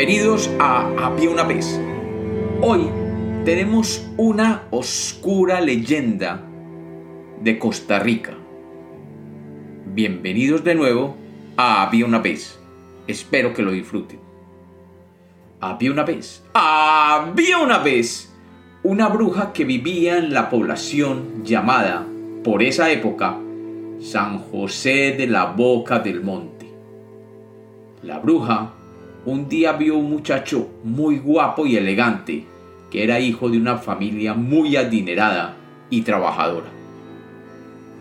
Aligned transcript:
Bienvenidos 0.00 0.50
a 0.58 0.88
Había 0.96 1.28
una 1.28 1.42
vez. 1.42 1.78
Hoy 2.62 2.88
tenemos 3.44 4.10
una 4.16 4.62
oscura 4.70 5.60
leyenda 5.60 6.42
de 7.42 7.58
Costa 7.58 7.98
Rica. 7.98 8.32
Bienvenidos 9.84 10.64
de 10.64 10.74
nuevo 10.74 11.16
a 11.58 11.82
Había 11.82 12.06
una 12.06 12.18
vez. 12.18 12.58
Espero 13.06 13.52
que 13.52 13.60
lo 13.60 13.72
disfruten. 13.72 14.20
Había 15.60 15.92
una 15.92 16.04
vez. 16.04 16.42
Había 16.54 17.58
una 17.58 17.80
vez 17.80 18.34
una 18.82 19.08
bruja 19.08 19.52
que 19.52 19.66
vivía 19.66 20.16
en 20.16 20.32
la 20.32 20.48
población 20.48 21.44
llamada, 21.44 22.06
por 22.42 22.62
esa 22.62 22.90
época, 22.90 23.36
San 24.00 24.38
José 24.38 25.14
de 25.18 25.26
la 25.26 25.44
Boca 25.44 25.98
del 25.98 26.22
Monte. 26.22 26.72
La 28.02 28.18
bruja 28.18 28.76
un 29.24 29.48
día 29.48 29.72
vio 29.72 29.96
un 29.96 30.10
muchacho 30.10 30.68
muy 30.82 31.18
guapo 31.18 31.66
y 31.66 31.76
elegante, 31.76 32.44
que 32.90 33.04
era 33.04 33.20
hijo 33.20 33.50
de 33.50 33.58
una 33.58 33.78
familia 33.78 34.34
muy 34.34 34.76
adinerada 34.76 35.56
y 35.90 36.02
trabajadora. 36.02 36.68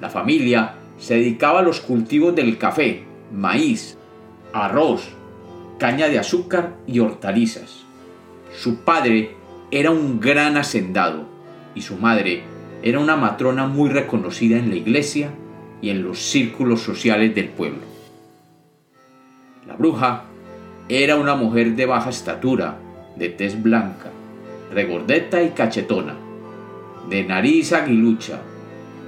La 0.02 0.10
familia 0.10 0.76
se 0.98 1.16
dedicaba 1.16 1.60
a 1.60 1.64
los 1.64 1.82
cultivos 1.82 2.36
del 2.36 2.58
café, 2.58 3.04
maíz, 3.34 3.98
arroz, 4.54 5.10
caña 5.78 6.08
de 6.08 6.20
azúcar 6.20 6.76
y 6.88 7.00
hortalizas. 7.00 7.84
Su 8.58 8.78
padre 8.78 9.36
era 9.72 9.92
un 9.92 10.20
gran 10.20 10.58
hacendado 10.58 11.26
y 11.76 11.82
su 11.82 11.98
madre 11.98 12.44
era 12.82 13.00
una 13.00 13.18
matrona 13.18 13.68
muy 13.68 13.90
reconocida 13.90 14.58
en 14.58 14.70
la 14.70 14.76
iglesia 14.76 15.32
y 15.82 15.90
en 15.90 16.04
los 16.04 16.20
círculos 16.20 16.82
sociales 16.82 17.36
del 17.36 17.50
pueblo. 17.50 17.82
La 19.68 19.76
bruja 19.76 20.29
era 20.90 21.18
una 21.18 21.36
mujer 21.36 21.76
de 21.76 21.86
baja 21.86 22.10
estatura, 22.10 22.80
de 23.16 23.30
tez 23.30 23.62
blanca, 23.62 24.10
regordeta 24.74 25.44
y 25.44 25.50
cachetona, 25.50 26.16
de 27.08 27.24
nariz 27.24 27.74
aguilucha 27.74 28.42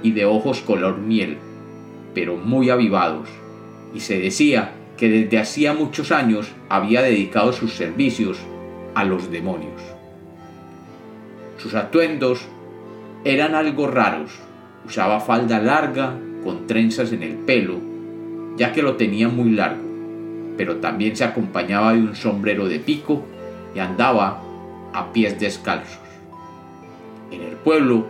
y 0.00 0.12
de 0.12 0.24
ojos 0.24 0.60
color 0.60 0.98
miel, 0.98 1.38
pero 2.14 2.36
muy 2.36 2.70
avivados, 2.70 3.28
y 3.92 3.98
se 3.98 4.20
decía 4.20 4.74
que 4.96 5.08
desde 5.08 5.40
hacía 5.40 5.74
muchos 5.74 6.12
años 6.12 6.52
había 6.68 7.02
dedicado 7.02 7.52
sus 7.52 7.72
servicios 7.72 8.38
a 8.94 9.02
los 9.02 9.32
demonios. 9.32 9.82
Sus 11.58 11.74
atuendos 11.74 12.46
eran 13.24 13.56
algo 13.56 13.88
raros, 13.88 14.30
usaba 14.86 15.18
falda 15.18 15.58
larga 15.58 16.16
con 16.44 16.68
trenzas 16.68 17.12
en 17.12 17.24
el 17.24 17.34
pelo, 17.38 17.80
ya 18.56 18.72
que 18.72 18.82
lo 18.82 18.94
tenía 18.94 19.28
muy 19.28 19.50
largo 19.50 19.91
pero 20.56 20.76
también 20.76 21.16
se 21.16 21.24
acompañaba 21.24 21.92
de 21.94 22.00
un 22.00 22.16
sombrero 22.16 22.68
de 22.68 22.78
pico 22.78 23.24
y 23.74 23.78
andaba 23.78 24.42
a 24.92 25.12
pies 25.12 25.38
descalzos. 25.40 25.98
En 27.30 27.42
el 27.42 27.56
pueblo 27.56 28.06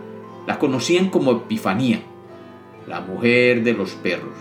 la 0.47 0.59
conocían 0.59 1.09
como 1.09 1.31
Epifanía, 1.31 2.01
la 2.87 3.01
mujer 3.01 3.63
de 3.63 3.73
los 3.73 3.91
perros, 3.91 4.35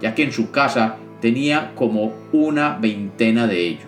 ya 0.00 0.14
que 0.14 0.22
en 0.24 0.32
su 0.32 0.50
casa 0.50 0.96
tenía 1.20 1.74
como 1.74 2.14
una 2.32 2.78
veintena 2.78 3.46
de 3.46 3.66
ellos. 3.68 3.84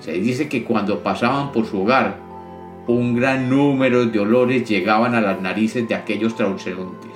Se 0.00 0.12
dice 0.12 0.48
que 0.48 0.64
cuando 0.64 1.02
pasaban 1.02 1.52
por 1.52 1.66
su 1.66 1.82
hogar, 1.82 2.16
un 2.86 3.14
gran 3.14 3.50
número 3.50 4.06
de 4.06 4.18
olores 4.18 4.68
llegaban 4.68 5.14
a 5.14 5.20
las 5.20 5.40
narices 5.42 5.86
de 5.86 5.94
aquellos 5.94 6.34
transeúntes. 6.34 7.10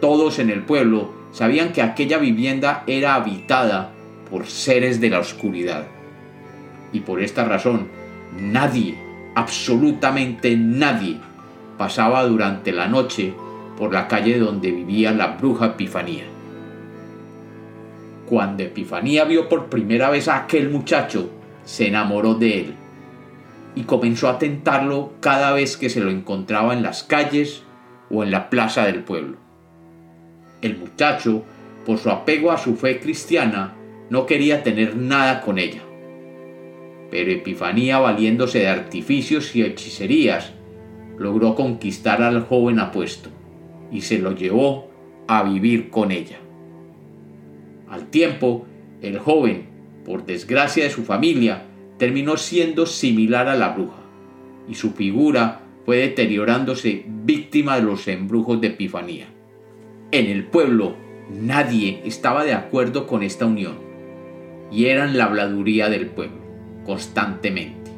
Todos 0.00 0.38
en 0.38 0.50
el 0.50 0.62
pueblo 0.62 1.17
sabían 1.38 1.72
que 1.72 1.82
aquella 1.82 2.18
vivienda 2.18 2.82
era 2.88 3.14
habitada 3.14 3.92
por 4.28 4.46
seres 4.46 5.00
de 5.00 5.08
la 5.08 5.20
oscuridad. 5.20 5.86
Y 6.92 6.98
por 6.98 7.22
esta 7.22 7.44
razón, 7.44 7.86
nadie, 8.36 8.98
absolutamente 9.36 10.56
nadie, 10.56 11.20
pasaba 11.76 12.24
durante 12.24 12.72
la 12.72 12.88
noche 12.88 13.34
por 13.76 13.92
la 13.92 14.08
calle 14.08 14.40
donde 14.40 14.72
vivía 14.72 15.12
la 15.12 15.36
bruja 15.36 15.66
Epifanía. 15.66 16.24
Cuando 18.26 18.64
Epifanía 18.64 19.24
vio 19.24 19.48
por 19.48 19.66
primera 19.66 20.10
vez 20.10 20.26
a 20.26 20.38
aquel 20.38 20.70
muchacho, 20.70 21.30
se 21.64 21.86
enamoró 21.86 22.34
de 22.34 22.62
él 22.62 22.74
y 23.76 23.84
comenzó 23.84 24.28
a 24.28 24.40
tentarlo 24.40 25.12
cada 25.20 25.52
vez 25.52 25.76
que 25.76 25.88
se 25.88 26.00
lo 26.00 26.10
encontraba 26.10 26.74
en 26.74 26.82
las 26.82 27.04
calles 27.04 27.62
o 28.10 28.24
en 28.24 28.32
la 28.32 28.50
plaza 28.50 28.86
del 28.86 29.04
pueblo. 29.04 29.47
El 30.60 30.76
muchacho, 30.76 31.44
por 31.86 31.98
su 31.98 32.10
apego 32.10 32.50
a 32.50 32.58
su 32.58 32.76
fe 32.76 32.98
cristiana, 32.98 33.76
no 34.10 34.26
quería 34.26 34.62
tener 34.62 34.96
nada 34.96 35.40
con 35.40 35.58
ella. 35.58 35.82
Pero 37.10 37.30
Epifanía, 37.30 37.98
valiéndose 37.98 38.60
de 38.60 38.68
artificios 38.68 39.54
y 39.54 39.62
hechicerías, 39.62 40.52
logró 41.18 41.54
conquistar 41.54 42.22
al 42.22 42.42
joven 42.42 42.78
apuesto 42.78 43.30
y 43.90 44.02
se 44.02 44.18
lo 44.18 44.32
llevó 44.32 44.90
a 45.26 45.42
vivir 45.42 45.90
con 45.90 46.10
ella. 46.10 46.38
Al 47.88 48.06
tiempo, 48.10 48.66
el 49.00 49.18
joven, 49.18 49.66
por 50.04 50.26
desgracia 50.26 50.84
de 50.84 50.90
su 50.90 51.04
familia, 51.04 51.64
terminó 51.98 52.36
siendo 52.36 52.86
similar 52.86 53.48
a 53.48 53.56
la 53.56 53.70
bruja, 53.70 54.02
y 54.68 54.74
su 54.74 54.92
figura 54.92 55.62
fue 55.84 55.98
deteriorándose 55.98 57.04
víctima 57.06 57.76
de 57.76 57.82
los 57.82 58.06
embrujos 58.08 58.60
de 58.60 58.68
Epifanía. 58.68 59.28
En 60.10 60.24
el 60.24 60.44
pueblo 60.44 60.94
nadie 61.30 62.00
estaba 62.06 62.42
de 62.42 62.54
acuerdo 62.54 63.06
con 63.06 63.22
esta 63.22 63.44
unión 63.44 63.74
y 64.72 64.86
eran 64.86 65.18
la 65.18 65.24
habladuría 65.24 65.90
del 65.90 66.06
pueblo 66.06 66.38
constantemente. 66.86 67.90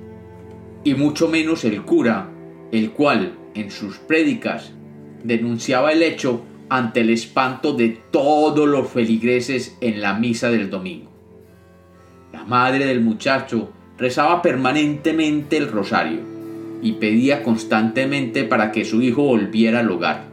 Y 0.82 0.94
mucho 0.94 1.28
menos 1.28 1.64
el 1.64 1.82
cura, 1.82 2.28
el 2.72 2.90
cual 2.90 3.34
en 3.54 3.70
sus 3.70 3.98
prédicas 3.98 4.72
denunciaba 5.22 5.92
el 5.92 6.02
hecho 6.02 6.42
ante 6.68 7.02
el 7.02 7.10
espanto 7.10 7.74
de 7.74 8.00
todos 8.10 8.68
los 8.68 8.88
feligreses 8.88 9.76
en 9.80 10.00
la 10.00 10.14
misa 10.14 10.50
del 10.50 10.68
domingo. 10.68 11.12
La 12.32 12.42
madre 12.42 12.86
del 12.86 13.02
muchacho 13.02 13.70
rezaba 13.98 14.42
permanentemente 14.42 15.58
el 15.58 15.70
rosario 15.70 16.22
y 16.82 16.92
pedía 16.92 17.44
constantemente 17.44 18.42
para 18.42 18.72
que 18.72 18.84
su 18.84 19.00
hijo 19.00 19.22
volviera 19.22 19.78
al 19.78 19.90
hogar 19.92 20.24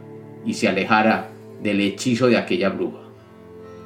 y 0.44 0.54
se 0.54 0.66
alejara 0.66 1.37
del 1.62 1.80
hechizo 1.80 2.26
de 2.26 2.36
aquella 2.36 2.70
bruja. 2.70 3.00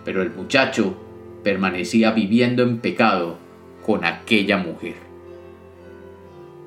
Pero 0.05 0.23
el 0.23 0.31
muchacho 0.31 0.95
permanecía 1.43 2.13
viviendo 2.13 2.63
en 2.63 2.79
pecado 2.79 3.37
con 3.85 4.05
aquella 4.05 4.59
mujer. 4.59 4.95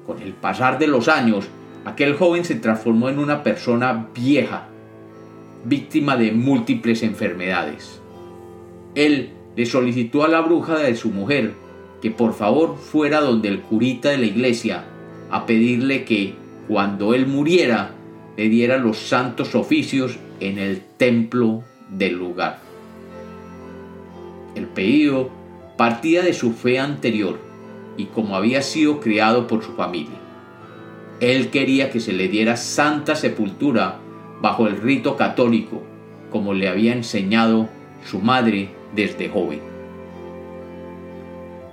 Con 0.05 0.21
el 0.21 0.33
pasar 0.33 0.77
de 0.77 0.87
los 0.87 1.07
años, 1.07 1.47
aquel 1.85 2.15
joven 2.15 2.45
se 2.45 2.55
transformó 2.55 3.09
en 3.09 3.19
una 3.19 3.43
persona 3.43 4.09
vieja, 4.13 4.67
víctima 5.63 6.15
de 6.17 6.31
múltiples 6.31 7.03
enfermedades. 7.03 8.01
Él 8.93 9.31
le 9.55 9.65
solicitó 9.65 10.23
a 10.23 10.27
la 10.27 10.41
bruja 10.41 10.77
de 10.77 10.95
su 10.95 11.09
mujer 11.09 11.53
que 12.01 12.11
por 12.11 12.33
favor 12.33 12.77
fuera 12.77 13.21
donde 13.21 13.49
el 13.49 13.61
curita 13.61 14.09
de 14.09 14.17
la 14.17 14.25
iglesia 14.25 14.85
a 15.31 15.45
pedirle 15.45 16.05
que, 16.05 16.35
cuando 16.67 17.13
él 17.13 17.25
muriera, 17.25 17.91
le 18.37 18.49
diera 18.49 18.77
los 18.77 18.97
santos 18.97 19.55
oficios 19.55 20.19
en 20.39 20.57
el 20.59 20.81
templo 20.97 21.63
del 21.89 22.15
lugar. 22.15 22.59
El 24.55 24.67
pedido 24.67 25.29
partía 25.77 26.21
de 26.21 26.33
su 26.33 26.53
fe 26.53 26.79
anterior 26.79 27.39
y 27.97 28.05
como 28.05 28.35
había 28.35 28.61
sido 28.61 28.99
criado 28.99 29.47
por 29.47 29.63
su 29.63 29.73
familia. 29.73 30.17
Él 31.19 31.49
quería 31.49 31.89
que 31.91 31.99
se 31.99 32.13
le 32.13 32.27
diera 32.27 32.57
santa 32.57 33.15
sepultura 33.15 33.99
bajo 34.41 34.67
el 34.67 34.77
rito 34.77 35.15
católico, 35.15 35.81
como 36.29 36.53
le 36.53 36.67
había 36.67 36.93
enseñado 36.93 37.69
su 38.05 38.19
madre 38.19 38.69
desde 38.93 39.29
joven. 39.29 39.61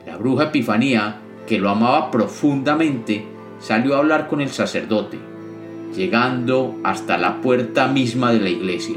La 0.06 0.16
bruja 0.16 0.44
Epifanía, 0.44 1.20
que 1.46 1.58
lo 1.58 1.70
amaba 1.70 2.10
profundamente, 2.10 3.24
salió 3.58 3.96
a 3.96 3.98
hablar 3.98 4.28
con 4.28 4.40
el 4.40 4.50
sacerdote 4.50 5.31
llegando 5.94 6.76
hasta 6.84 7.18
la 7.18 7.40
puerta 7.40 7.86
misma 7.86 8.32
de 8.32 8.40
la 8.40 8.48
iglesia, 8.48 8.96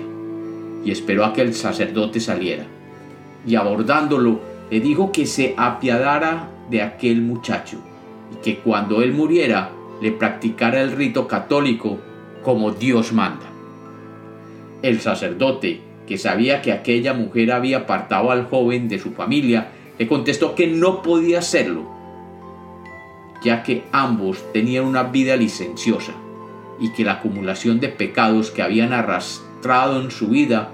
y 0.84 0.92
esperó 0.92 1.26
a 1.26 1.34
que 1.34 1.42
el 1.42 1.54
sacerdote 1.54 2.20
saliera, 2.20 2.66
y 3.46 3.56
abordándolo 3.56 4.40
le 4.70 4.80
dijo 4.80 5.12
que 5.12 5.26
se 5.26 5.54
apiadara 5.58 6.50
de 6.70 6.82
aquel 6.82 7.22
muchacho, 7.22 7.78
y 8.34 8.44
que 8.44 8.60
cuando 8.60 9.02
él 9.02 9.14
muriera 9.14 9.72
le 10.02 10.12
practicara 10.12 10.82
el 10.82 10.92
rito 10.92 11.28
católico 11.28 11.98
como 12.44 12.72
Dios 12.72 13.14
manda. 13.14 13.46
El 14.82 15.00
sacerdote, 15.00 15.82
que 16.08 16.18
sabía 16.18 16.62
que 16.62 16.72
aquella 16.72 17.14
mujer 17.14 17.52
había 17.52 17.80
apartado 17.80 18.32
al 18.32 18.46
joven 18.46 18.88
de 18.88 19.00
su 19.00 19.12
familia, 19.12 19.72
le 19.98 20.08
contestó 20.08 20.54
que 20.56 20.68
no 20.68 21.02
podía 21.02 21.40
hacerlo, 21.40 21.90
ya 23.44 23.64
que 23.64 23.84
ambos 23.92 24.44
tenían 24.54 24.86
una 24.86 25.04
vida 25.04 25.36
licenciosa 25.36 26.14
y 26.80 26.90
que 26.90 27.04
la 27.04 27.14
acumulación 27.14 27.80
de 27.80 27.90
pecados 27.90 28.52
que 28.52 28.62
habían 28.62 28.94
arrastrado 28.94 30.02
en 30.02 30.12
su 30.12 30.28
vida 30.28 30.72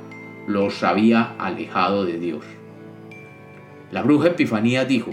los 0.47 0.83
había 0.83 1.35
alejado 1.37 2.05
de 2.05 2.17
Dios. 2.17 2.45
La 3.91 4.01
bruja 4.01 4.29
Epifanía 4.29 4.85
dijo, 4.85 5.11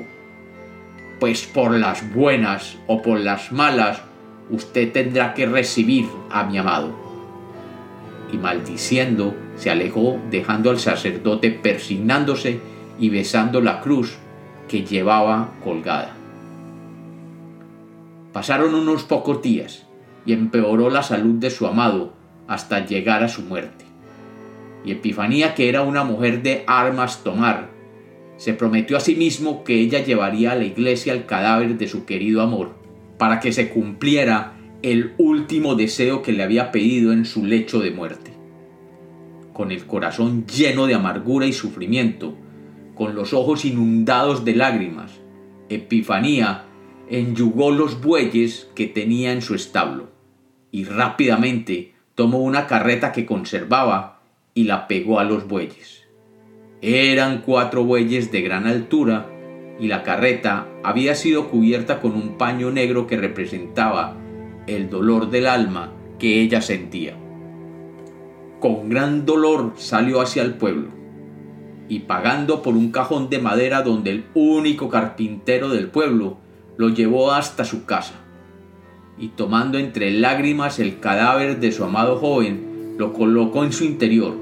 pues 1.21 1.47
por 1.47 1.73
las 1.73 2.13
buenas 2.15 2.79
o 2.87 3.03
por 3.03 3.19
las 3.19 3.53
malas, 3.53 4.03
usted 4.51 4.93
tendrá 4.93 5.35
que 5.35 5.47
recibir 5.47 6.07
a 6.31 6.45
mi 6.45 6.59
amado. 6.59 6.95
Y 8.33 8.37
maldiciendo, 8.37 9.35
se 9.57 9.71
alejó 9.71 10.21
dejando 10.31 10.71
al 10.71 10.79
sacerdote 10.79 11.51
persignándose 11.51 12.61
y 12.99 13.11
besando 13.11 13.61
la 13.61 13.81
cruz 13.81 14.17
que 14.69 14.85
llevaba 14.85 15.55
colgada. 15.65 16.15
Pasaron 18.33 18.75
unos 18.75 19.03
pocos 19.03 19.43
días 19.43 19.88
y 20.29 20.35
empeoró 20.35 20.91
la 20.91 21.03
salud 21.03 21.37
de 21.37 21.49
su 21.49 21.67
amado 21.67 22.13
hasta 22.49 22.85
llegar 22.85 23.25
a 23.25 23.31
su 23.31 23.41
muerte. 23.41 23.87
Y 24.85 24.93
Epifanía, 24.93 25.55
que 25.55 25.71
era 25.71 25.81
una 25.81 26.05
mujer 26.05 26.43
de 26.43 26.65
armas 26.67 27.25
tomar, 27.25 27.71
se 28.37 28.53
prometió 28.53 28.99
a 28.99 29.01
sí 29.01 29.15
mismo 29.15 29.65
que 29.65 29.81
ella 29.81 30.05
llevaría 30.05 30.53
a 30.53 30.55
la 30.55 30.65
iglesia 30.65 31.15
el 31.15 31.25
cadáver 31.25 31.79
de 31.79 31.89
su 31.89 32.05
querido 32.05 32.43
amor, 32.43 32.75
para 33.17 33.41
que 33.41 33.53
se 33.53 33.71
cumpliera 33.71 34.53
el 34.83 35.15
último 35.17 35.77
deseo 35.77 36.21
que 36.21 36.35
le 36.35 36.43
había 36.43 36.73
pedido 36.73 37.15
en 37.15 37.25
su 37.25 37.47
lecho 37.47 37.81
de 37.81 37.91
muerte. 37.91 38.33
Con 39.55 39.73
el 39.73 39.87
corazón 39.87 40.47
lleno 40.47 40.87
de 40.87 40.95
amargura 40.95 41.47
y 41.47 41.55
sufrimiento, 41.55 42.35
con 42.95 43.15
los 43.15 43.33
ojos 43.33 43.65
inundados 43.65 44.45
de 44.45 44.57
lágrimas, 44.57 45.11
Epifanía 45.71 46.67
enyugó 47.09 47.71
los 47.71 48.03
bueyes 48.03 48.69
que 48.75 48.89
tenía 48.89 49.33
en 49.33 49.41
su 49.41 49.55
establo 49.55 50.18
y 50.71 50.85
rápidamente 50.85 51.95
tomó 52.15 52.39
una 52.39 52.67
carreta 52.67 53.13
que 53.13 53.27
conservaba 53.27 54.21
y 54.55 54.65
la 54.65 54.89
pegó 54.89 55.21
a 55.21 55.25
los 55.25 55.47
bueyes. 55.47 56.05
Eran 56.83 57.43
cuatro 57.43 57.85
bueyes 57.85 58.31
de 58.31 58.43
gran 58.43 58.67
altura 58.67 59.27
y 59.81 59.87
la 59.87 60.03
carreta 60.03 60.67
había 60.83 61.15
sido 61.15 61.49
cubierta 61.49 62.01
con 62.01 62.15
un 62.15 62.39
paño 62.39 62.71
negro 62.71 63.07
que 63.07 63.17
representaba 63.17 64.17
el 64.67 64.91
dolor 64.91 65.31
del 65.31 65.47
alma 65.47 65.93
que 66.19 66.41
ella 66.41 66.61
sentía. 66.61 67.17
Con 68.61 68.89
gran 68.89 69.25
dolor 69.25 69.75
salió 69.77 70.21
hacia 70.21 70.43
el 70.43 70.55
pueblo 70.55 70.89
y 71.89 72.01
pagando 72.01 72.63
por 72.63 72.77
un 72.77 72.91
cajón 72.91 73.31
de 73.31 73.39
madera 73.39 73.83
donde 73.83 74.11
el 74.11 74.25
único 74.35 74.89
carpintero 74.89 75.69
del 75.69 75.89
pueblo 75.89 76.39
lo 76.77 76.91
llevó 76.91 77.33
hasta 77.33 77.65
su 77.65 77.85
casa. 77.87 78.15
Y 79.19 79.29
tomando 79.29 79.79
entre 79.79 80.11
lágrimas 80.13 80.79
el 80.79 81.01
cadáver 81.01 81.59
de 81.59 81.73
su 81.73 81.85
amado 81.85 82.19
joven, 82.19 82.95
lo 82.99 83.13
colocó 83.13 83.65
en 83.65 83.73
su 83.73 83.85
interior, 83.85 84.35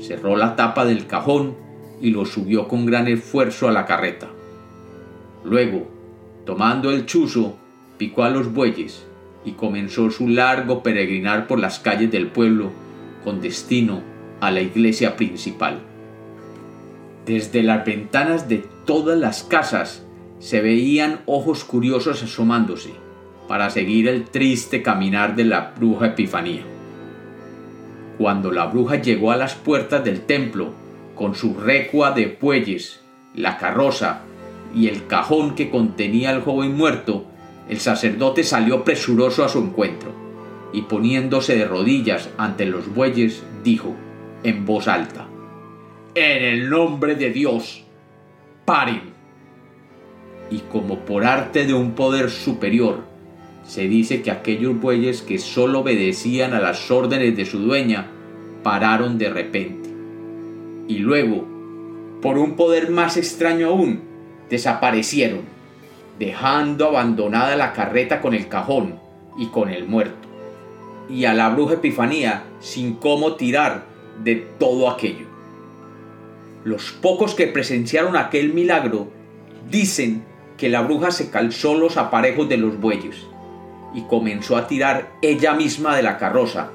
cerró 0.00 0.36
la 0.36 0.54
tapa 0.56 0.84
del 0.84 1.06
cajón 1.06 1.56
y 2.00 2.10
lo 2.10 2.24
subió 2.24 2.68
con 2.68 2.86
gran 2.86 3.08
esfuerzo 3.08 3.68
a 3.68 3.72
la 3.72 3.86
carreta. 3.86 4.28
Luego, 5.44 5.88
tomando 6.44 6.90
el 6.90 7.06
chuzo, 7.06 7.56
picó 7.98 8.24
a 8.24 8.30
los 8.30 8.52
bueyes 8.52 9.06
y 9.44 9.52
comenzó 9.52 10.10
su 10.10 10.28
largo 10.28 10.82
peregrinar 10.82 11.46
por 11.46 11.58
las 11.58 11.80
calles 11.80 12.10
del 12.10 12.28
pueblo 12.28 12.70
con 13.24 13.40
destino 13.40 14.02
a 14.40 14.50
la 14.50 14.60
iglesia 14.60 15.16
principal. 15.16 15.80
Desde 17.26 17.62
las 17.62 17.84
ventanas 17.84 18.48
de 18.48 18.64
todas 18.84 19.18
las 19.18 19.44
casas 19.44 20.04
se 20.38 20.60
veían 20.60 21.20
ojos 21.26 21.64
curiosos 21.64 22.22
asomándose 22.22 23.01
para 23.48 23.70
seguir 23.70 24.08
el 24.08 24.24
triste 24.24 24.82
caminar 24.82 25.34
de 25.36 25.44
la 25.44 25.72
bruja 25.76 26.08
Epifanía. 26.08 26.62
Cuando 28.18 28.52
la 28.52 28.66
bruja 28.66 28.96
llegó 28.96 29.32
a 29.32 29.36
las 29.36 29.54
puertas 29.54 30.04
del 30.04 30.22
templo 30.22 30.72
con 31.14 31.34
su 31.34 31.54
recua 31.54 32.12
de 32.12 32.38
bueyes, 32.40 33.00
la 33.34 33.58
carroza 33.58 34.20
y 34.74 34.88
el 34.88 35.06
cajón 35.06 35.54
que 35.54 35.70
contenía 35.70 36.30
al 36.30 36.42
joven 36.42 36.76
muerto, 36.76 37.26
el 37.68 37.78
sacerdote 37.78 38.44
salió 38.44 38.84
presuroso 38.84 39.44
a 39.44 39.48
su 39.48 39.58
encuentro 39.58 40.12
y 40.72 40.82
poniéndose 40.82 41.56
de 41.56 41.66
rodillas 41.66 42.30
ante 42.38 42.66
los 42.66 42.92
bueyes, 42.94 43.42
dijo 43.62 43.94
en 44.42 44.64
voz 44.64 44.88
alta, 44.88 45.26
en 46.14 46.44
el 46.44 46.70
nombre 46.70 47.14
de 47.14 47.30
Dios, 47.30 47.84
paren. 48.64 49.12
Y 50.50 50.58
como 50.70 51.00
por 51.00 51.24
arte 51.24 51.66
de 51.66 51.74
un 51.74 51.92
poder 51.92 52.30
superior, 52.30 53.04
se 53.64 53.88
dice 53.88 54.22
que 54.22 54.30
aquellos 54.30 54.80
bueyes 54.80 55.22
que 55.22 55.38
sólo 55.38 55.80
obedecían 55.80 56.52
a 56.54 56.60
las 56.60 56.90
órdenes 56.90 57.36
de 57.36 57.46
su 57.46 57.58
dueña, 57.58 58.06
pararon 58.62 59.18
de 59.18 59.30
repente. 59.30 59.90
Y 60.88 60.98
luego, 60.98 61.46
por 62.20 62.38
un 62.38 62.56
poder 62.56 62.90
más 62.90 63.16
extraño 63.16 63.68
aún, 63.68 64.00
desaparecieron, 64.50 65.42
dejando 66.18 66.88
abandonada 66.88 67.56
la 67.56 67.72
carreta 67.72 68.20
con 68.20 68.34
el 68.34 68.48
cajón 68.48 68.98
y 69.38 69.46
con 69.46 69.70
el 69.70 69.86
muerto, 69.86 70.28
y 71.08 71.24
a 71.24 71.34
la 71.34 71.48
bruja 71.48 71.74
Epifanía 71.74 72.44
sin 72.60 72.94
cómo 72.94 73.34
tirar 73.34 73.84
de 74.22 74.36
todo 74.58 74.90
aquello. 74.90 75.26
Los 76.64 76.92
pocos 76.92 77.34
que 77.34 77.46
presenciaron 77.46 78.16
aquel 78.16 78.52
milagro 78.52 79.08
dicen 79.70 80.24
que 80.58 80.68
la 80.68 80.82
bruja 80.82 81.10
se 81.10 81.30
calzó 81.30 81.74
los 81.74 81.96
aparejos 81.96 82.48
de 82.48 82.56
los 82.56 82.78
bueyes 82.78 83.26
y 83.94 84.02
comenzó 84.02 84.56
a 84.56 84.66
tirar 84.66 85.12
ella 85.22 85.54
misma 85.54 85.96
de 85.96 86.02
la 86.02 86.18
carroza, 86.18 86.70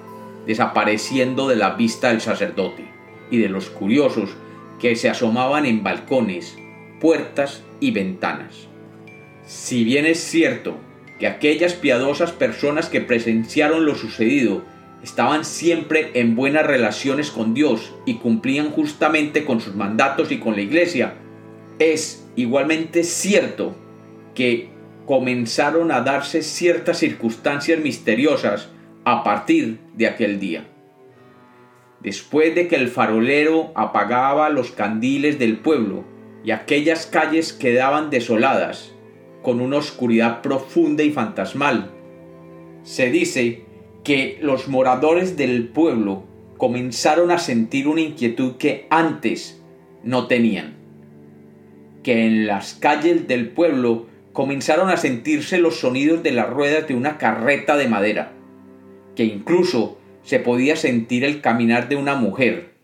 desapareciendo 0.46 1.48
de 1.48 1.56
la 1.56 1.72
vista 1.72 2.10
del 2.10 2.22
sacerdote 2.22 2.88
y 3.32 3.38
de 3.38 3.50
los 3.50 3.70
curiosos 3.70 4.36
que 4.80 4.96
se 4.96 5.10
asomaban 5.10 5.66
en 5.66 5.84
balcones, 5.84 6.58
puertas 7.00 7.64
y 7.80 7.92
ventanas. 7.92 8.68
Si 9.46 9.84
bien 9.84 10.06
es 10.06 10.20
cierto 10.20 10.78
que 11.20 11.28
aquellas 11.28 11.74
piadosas 11.74 12.32
personas 12.32 12.90
que 12.90 13.02
presenciaron 13.02 13.86
lo 13.86 13.96
sucedido 13.96 14.64
estaban 15.04 15.46
siempre 15.46 16.12
en 16.16 16.36
buenas 16.36 16.66
relaciones 16.66 17.32
con 17.32 17.54
Dios 17.54 17.94
y 18.06 18.16
cumplían 18.16 18.72
justamente 18.72 19.46
con 19.46 19.62
sus 19.62 19.76
mandatos 19.76 20.32
y 20.32 20.40
con 20.40 20.56
la 20.56 20.62
iglesia, 20.62 21.16
es 21.80 22.28
igualmente 22.36 23.04
cierto 23.04 23.76
que 24.36 24.70
comenzaron 25.08 25.92
a 25.92 26.02
darse 26.02 26.44
ciertas 26.44 27.00
circunstancias 27.00 27.80
misteriosas 27.80 28.70
a 29.06 29.24
partir 29.24 29.80
de 29.96 30.06
aquel 30.06 30.40
día. 30.40 30.68
Después 32.02 32.54
de 32.54 32.68
que 32.68 32.76
el 32.76 32.90
farolero 32.90 33.72
apagaba 33.74 34.50
los 34.50 34.72
candiles 34.72 35.40
del 35.40 35.58
pueblo 35.58 36.04
y 36.44 36.52
aquellas 36.52 37.08
calles 37.08 37.54
quedaban 37.54 38.10
desoladas, 38.10 38.94
con 39.42 39.62
una 39.62 39.78
oscuridad 39.78 40.42
profunda 40.42 41.04
y 41.04 41.12
fantasmal, 41.12 41.90
se 42.84 43.10
dice 43.10 43.64
que 44.04 44.38
los 44.42 44.68
moradores 44.68 45.38
del 45.38 45.70
pueblo 45.70 46.26
comenzaron 46.58 47.32
a 47.32 47.40
sentir 47.40 47.88
una 47.88 48.02
inquietud 48.02 48.58
que 48.58 48.88
antes 48.90 49.64
no 50.04 50.28
tenían. 50.28 50.76
Que 52.04 52.26
en 52.26 52.46
las 52.46 52.74
calles 52.74 53.28
del 53.28 53.50
pueblo 53.50 54.08
comenzaron 54.38 54.92
a 54.92 54.98
sentirse 54.98 55.58
los 55.58 55.80
sonidos 55.80 56.22
de 56.22 56.32
las 56.32 56.48
ruedas 56.48 56.88
de 56.88 56.94
una 56.94 57.18
carreta 57.18 57.76
de 57.76 57.88
madera, 57.88 58.34
que 59.16 59.24
incluso 59.24 59.98
se 60.22 60.38
podía 60.38 60.76
sentir 60.76 61.26
el 61.26 61.42
caminar 61.42 61.90
de 61.90 61.96
una 61.96 62.14
mujer. 62.14 62.76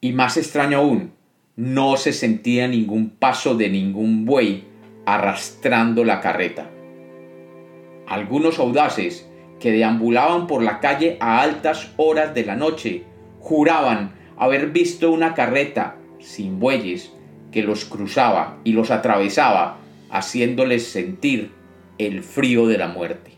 Y 0.00 0.12
más 0.12 0.36
extraño 0.36 0.78
aún, 0.78 1.14
no 1.56 1.96
se 1.96 2.12
sentía 2.12 2.68
ningún 2.68 3.10
paso 3.10 3.56
de 3.56 3.70
ningún 3.70 4.24
buey 4.24 4.62
arrastrando 5.04 6.04
la 6.04 6.20
carreta. 6.20 6.70
Algunos 8.06 8.60
audaces 8.60 9.28
que 9.58 9.72
deambulaban 9.72 10.46
por 10.46 10.62
la 10.62 10.78
calle 10.78 11.16
a 11.18 11.42
altas 11.42 11.90
horas 11.96 12.34
de 12.34 12.44
la 12.44 12.54
noche, 12.54 13.02
juraban 13.40 14.12
haber 14.36 14.70
visto 14.70 15.10
una 15.10 15.34
carreta 15.34 15.96
sin 16.20 16.60
bueyes 16.60 17.12
que 17.50 17.64
los 17.64 17.84
cruzaba 17.84 18.60
y 18.62 18.74
los 18.74 18.92
atravesaba, 18.92 19.81
haciéndoles 20.12 20.86
sentir 20.86 21.50
el 21.98 22.22
frío 22.22 22.66
de 22.68 22.78
la 22.78 22.86
muerte. 22.86 23.32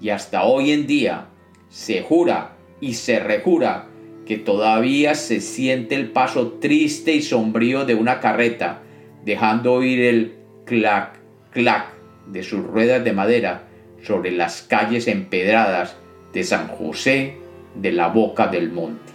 Y 0.00 0.10
hasta 0.10 0.44
hoy 0.44 0.72
en 0.72 0.86
día 0.86 1.28
se 1.68 2.02
jura 2.02 2.56
y 2.80 2.94
se 2.94 3.18
rejura 3.18 3.88
que 4.26 4.36
todavía 4.36 5.14
se 5.14 5.40
siente 5.40 5.94
el 5.94 6.10
paso 6.10 6.58
triste 6.60 7.12
y 7.14 7.22
sombrío 7.22 7.84
de 7.86 7.94
una 7.94 8.20
carreta, 8.20 8.82
dejando 9.24 9.72
oír 9.72 10.00
el 10.00 10.34
clac, 10.64 11.18
clac 11.50 11.94
de 12.26 12.42
sus 12.42 12.64
ruedas 12.64 13.02
de 13.02 13.12
madera 13.12 13.68
sobre 14.02 14.32
las 14.32 14.62
calles 14.62 15.08
empedradas 15.08 15.96
de 16.32 16.44
San 16.44 16.68
José 16.68 17.36
de 17.74 17.92
la 17.92 18.08
Boca 18.08 18.48
del 18.48 18.70
Monte. 18.70 19.12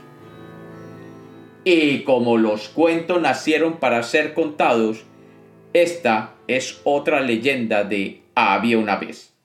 Y 1.63 2.03
como 2.03 2.37
los 2.37 2.69
cuentos 2.69 3.21
nacieron 3.21 3.77
para 3.77 4.01
ser 4.03 4.33
contados, 4.33 5.05
esta 5.73 6.35
es 6.47 6.81
otra 6.83 7.21
leyenda 7.21 7.83
de 7.83 8.21
Había 8.35 8.77
una 8.77 8.97
vez. 8.97 9.36